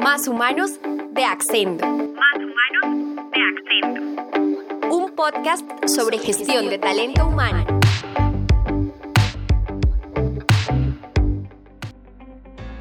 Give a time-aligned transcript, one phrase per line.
[0.00, 0.80] Más Humanos
[1.12, 1.86] de Accendo.
[1.86, 4.96] Más Humanos de Accendo.
[4.96, 7.66] Un podcast sobre gestión de talento humano.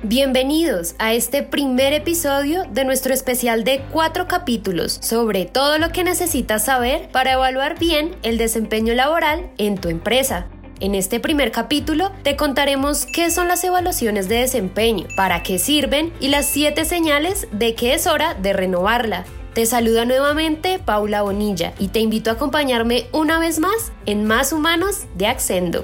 [0.01, 6.05] Bienvenidos a este primer episodio de nuestro especial de cuatro capítulos sobre todo lo que
[6.05, 10.47] necesitas saber para evaluar bien el desempeño laboral en tu empresa.
[10.81, 16.13] En este primer capítulo te contaremos qué son las evaluaciones de desempeño, para qué sirven
[16.21, 19.25] y las siete señales de que es hora de renovarla.
[19.53, 24.53] Te saluda nuevamente Paula Bonilla y te invito a acompañarme una vez más en Más
[24.53, 25.83] Humanos de Accendo.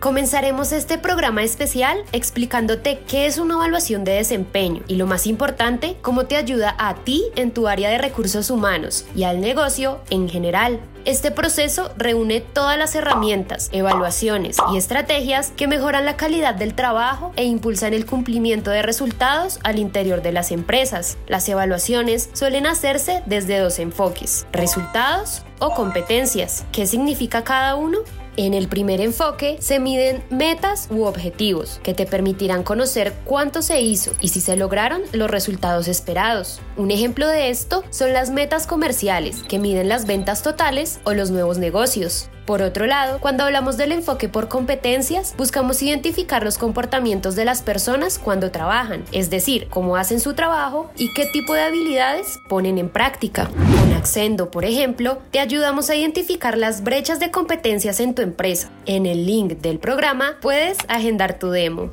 [0.00, 5.98] Comenzaremos este programa especial explicándote qué es una evaluación de desempeño y lo más importante,
[6.00, 10.30] cómo te ayuda a ti en tu área de recursos humanos y al negocio en
[10.30, 10.80] general.
[11.04, 17.32] Este proceso reúne todas las herramientas, evaluaciones y estrategias que mejoran la calidad del trabajo
[17.36, 21.18] e impulsan el cumplimiento de resultados al interior de las empresas.
[21.26, 26.64] Las evaluaciones suelen hacerse desde dos enfoques, resultados o competencias.
[26.72, 27.98] ¿Qué significa cada uno?
[28.36, 33.80] En el primer enfoque se miden metas u objetivos que te permitirán conocer cuánto se
[33.80, 36.60] hizo y si se lograron los resultados esperados.
[36.76, 41.30] Un ejemplo de esto son las metas comerciales que miden las ventas totales o los
[41.30, 42.30] nuevos negocios.
[42.46, 47.62] Por otro lado, cuando hablamos del enfoque por competencias, buscamos identificar los comportamientos de las
[47.62, 52.78] personas cuando trabajan, es decir, cómo hacen su trabajo y qué tipo de habilidades ponen
[52.78, 53.48] en práctica.
[53.48, 58.70] Con Accendo, por ejemplo, te ayudamos a identificar las brechas de competencias en tu empresa.
[58.86, 61.90] En el link del programa puedes agendar tu demo.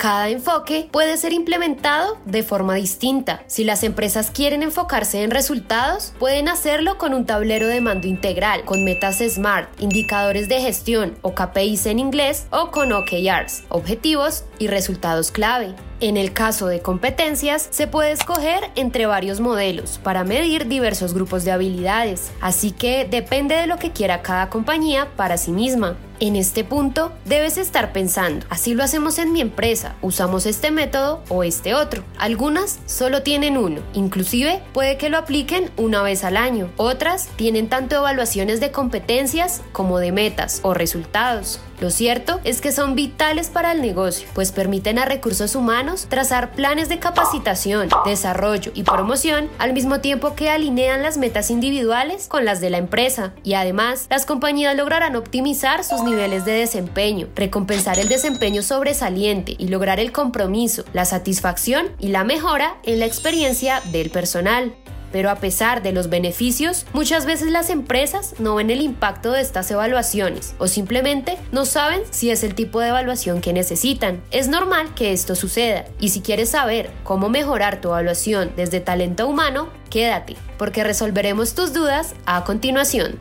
[0.00, 3.42] Cada enfoque puede ser implementado de forma distinta.
[3.46, 8.64] Si las empresas quieren enfocarse en resultados, pueden hacerlo con un tablero de mando integral,
[8.64, 14.68] con metas SMART, indicadores de gestión o KPIs en inglés o con OKRs, objetivos y
[14.68, 15.74] resultados clave.
[16.00, 21.44] En el caso de competencias, se puede escoger entre varios modelos para medir diversos grupos
[21.44, 25.98] de habilidades, así que depende de lo que quiera cada compañía para sí misma.
[26.22, 31.22] En este punto, debes estar pensando, así lo hacemos en mi empresa, usamos este método
[31.30, 32.02] o este otro.
[32.18, 36.70] Algunas solo tienen uno, inclusive puede que lo apliquen una vez al año.
[36.76, 41.58] Otras tienen tanto evaluaciones de competencias como de metas o resultados.
[41.80, 46.50] Lo cierto es que son vitales para el negocio, pues permiten a recursos humanos trazar
[46.50, 52.44] planes de capacitación, desarrollo y promoción al mismo tiempo que alinean las metas individuales con
[52.44, 57.98] las de la empresa y además las compañías lograrán optimizar sus niveles de desempeño, recompensar
[57.98, 63.80] el desempeño sobresaliente y lograr el compromiso, la satisfacción y la mejora en la experiencia
[63.92, 64.74] del personal.
[65.12, 69.40] Pero a pesar de los beneficios, muchas veces las empresas no ven el impacto de
[69.40, 74.22] estas evaluaciones o simplemente no saben si es el tipo de evaluación que necesitan.
[74.30, 79.26] Es normal que esto suceda y si quieres saber cómo mejorar tu evaluación desde talento
[79.26, 83.18] humano, quédate porque resolveremos tus dudas a continuación.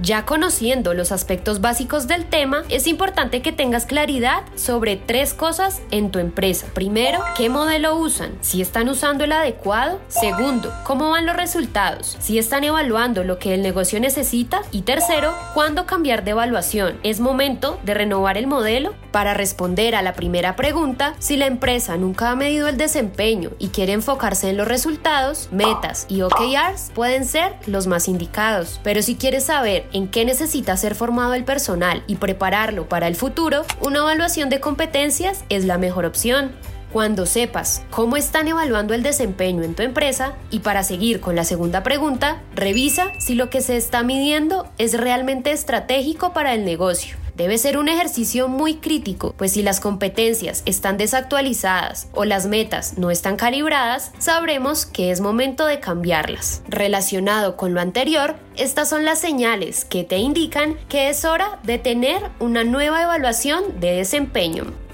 [0.00, 5.82] Ya conociendo los aspectos básicos del tema, es importante que tengas claridad sobre tres cosas
[5.90, 6.68] en tu empresa.
[6.72, 10.00] Primero, qué modelo usan, si están usando el adecuado.
[10.06, 14.62] Segundo, cómo van los resultados, si están evaluando lo que el negocio necesita.
[14.70, 17.00] Y tercero, cuándo cambiar de evaluación.
[17.02, 18.94] ¿Es momento de renovar el modelo?
[19.10, 23.68] Para responder a la primera pregunta, si la empresa nunca ha medido el desempeño y
[23.70, 28.78] quiere enfocarse en los resultados, metas y OKRs pueden ser los más indicados.
[28.84, 33.16] Pero si quieres saber en qué necesita ser formado el personal y prepararlo para el
[33.16, 36.52] futuro, una evaluación de competencias es la mejor opción.
[36.92, 41.44] Cuando sepas cómo están evaluando el desempeño en tu empresa y para seguir con la
[41.44, 47.16] segunda pregunta, revisa si lo que se está midiendo es realmente estratégico para el negocio
[47.38, 52.98] debe ser un ejercicio muy crítico, pues si las competencias están desactualizadas o las metas
[52.98, 56.62] no están calibradas, sabremos que es momento de cambiarlas.
[56.68, 61.78] Relacionado con lo anterior, estas son las señales que te indican que es hora de
[61.78, 64.87] tener una nueva evaluación de desempeño.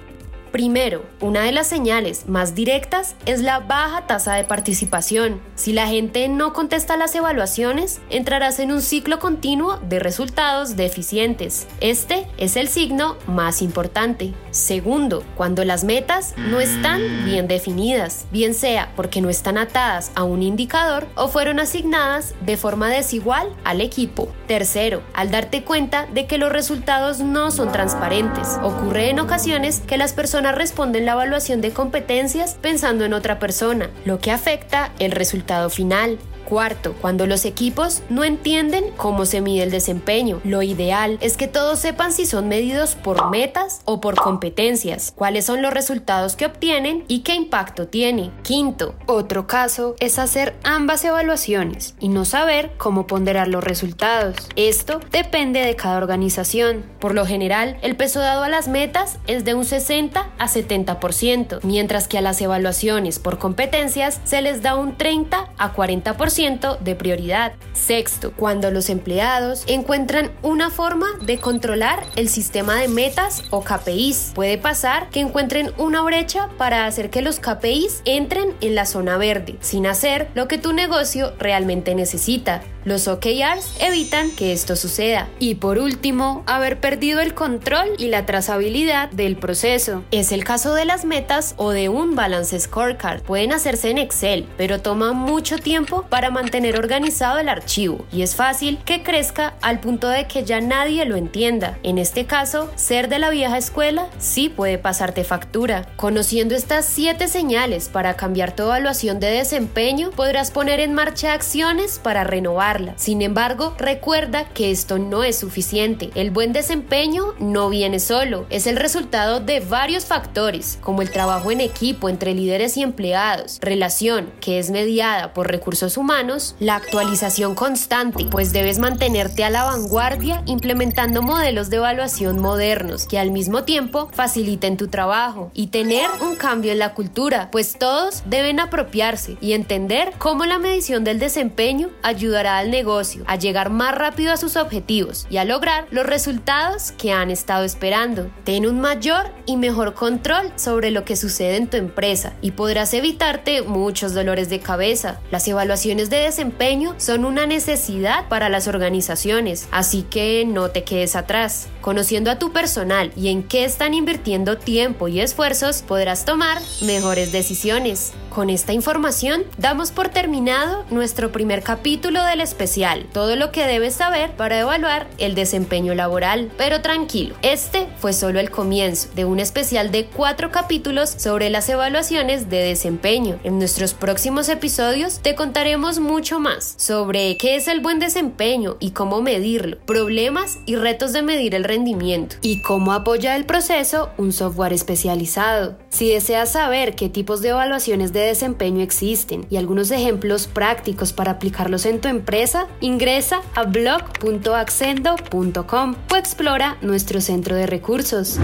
[0.54, 5.40] Primero, una de las señales más directas es la baja tasa de participación.
[5.56, 11.66] Si la gente no contesta las evaluaciones, entrarás en un ciclo continuo de resultados deficientes.
[11.80, 14.32] Este es el signo más importante.
[14.52, 20.22] Segundo, cuando las metas no están bien definidas, bien sea porque no están atadas a
[20.22, 24.28] un indicador o fueron asignadas de forma desigual al equipo.
[24.46, 28.56] Tercero, al darte cuenta de que los resultados no son transparentes.
[28.62, 33.90] Ocurre en ocasiones que las personas responden la evaluación de competencias pensando en otra persona,
[34.04, 36.18] lo que afecta el resultado final.
[36.44, 40.40] Cuarto, cuando los equipos no entienden cómo se mide el desempeño.
[40.44, 45.46] Lo ideal es que todos sepan si son medidos por metas o por competencias, cuáles
[45.46, 48.30] son los resultados que obtienen y qué impacto tiene.
[48.42, 54.36] Quinto, otro caso es hacer ambas evaluaciones y no saber cómo ponderar los resultados.
[54.56, 56.84] Esto depende de cada organización.
[57.00, 61.60] Por lo general, el peso dado a las metas es de un 60 a 70%,
[61.62, 66.96] mientras que a las evaluaciones por competencias se les da un 30 a 40% de
[66.96, 67.52] prioridad.
[67.74, 74.32] Sexto, cuando los empleados encuentran una forma de controlar el sistema de metas o KPIs,
[74.34, 79.16] puede pasar que encuentren una brecha para hacer que los KPIs entren en la zona
[79.16, 82.62] verde, sin hacer lo que tu negocio realmente necesita.
[82.84, 85.28] Los OKRs evitan que esto suceda.
[85.38, 90.04] Y por último, haber perdido el control y la trazabilidad del proceso.
[90.10, 93.22] Es el caso de las metas o de un balance scorecard.
[93.22, 98.34] Pueden hacerse en Excel, pero toma mucho tiempo para mantener organizado el archivo y es
[98.34, 101.78] fácil que crezca al punto de que ya nadie lo entienda.
[101.82, 105.86] En este caso, ser de la vieja escuela sí puede pasarte factura.
[105.96, 112.00] Conociendo estas 7 señales para cambiar tu evaluación de desempeño, podrás poner en marcha acciones
[112.02, 112.64] para renovar
[112.96, 116.10] sin embargo, recuerda que esto no es suficiente.
[116.14, 121.50] El buen desempeño no viene solo, es el resultado de varios factores, como el trabajo
[121.50, 126.13] en equipo entre líderes y empleados, relación que es mediada por recursos humanos,
[126.60, 133.18] la actualización constante, pues debes mantenerte a la vanguardia implementando modelos de evaluación modernos que
[133.18, 138.22] al mismo tiempo faciliten tu trabajo y tener un cambio en la cultura, pues todos
[138.26, 143.92] deben apropiarse y entender cómo la medición del desempeño ayudará a negocio, a llegar más
[143.92, 148.30] rápido a sus objetivos y a lograr los resultados que han estado esperando.
[148.44, 152.94] Ten un mayor y mejor control sobre lo que sucede en tu empresa y podrás
[152.94, 155.18] evitarte muchos dolores de cabeza.
[155.32, 161.16] Las evaluaciones de desempeño son una necesidad para las organizaciones, así que no te quedes
[161.16, 161.68] atrás.
[161.80, 167.32] Conociendo a tu personal y en qué están invirtiendo tiempo y esfuerzos, podrás tomar mejores
[167.32, 168.12] decisiones.
[168.34, 173.94] Con esta información damos por terminado nuestro primer capítulo del especial, todo lo que debes
[173.94, 176.50] saber para evaluar el desempeño laboral.
[176.58, 181.68] Pero tranquilo, este fue solo el comienzo de un especial de cuatro capítulos sobre las
[181.68, 183.38] evaluaciones de desempeño.
[183.44, 188.90] En nuestros próximos episodios te contaremos mucho más sobre qué es el buen desempeño y
[188.90, 194.32] cómo medirlo, problemas y retos de medir el rendimiento y cómo apoya el proceso un
[194.32, 195.78] software especializado.
[195.90, 201.32] Si deseas saber qué tipos de evaluaciones de desempeño existen y algunos ejemplos prácticos para
[201.32, 208.38] aplicarlos en tu empresa, ingresa a blog.accendo.com o explora nuestro centro de recursos.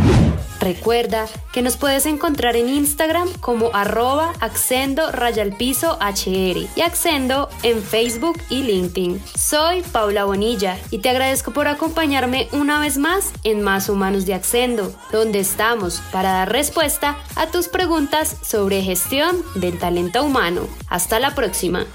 [0.61, 7.83] Recuerda que nos puedes encontrar en Instagram como arroba accendo rayalpiso hr y accendo en
[7.83, 9.23] Facebook y LinkedIn.
[9.35, 14.35] Soy Paula Bonilla y te agradezco por acompañarme una vez más en Más Humanos de
[14.35, 20.69] Accendo, donde estamos para dar respuesta a tus preguntas sobre gestión del talento humano.
[20.89, 21.87] Hasta la próxima.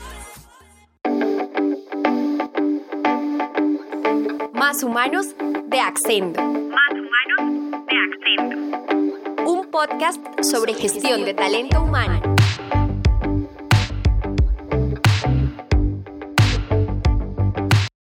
[4.53, 5.27] Más humanos
[5.67, 6.64] de Accendo.
[9.75, 12.34] Podcast sobre gestión de talento humano.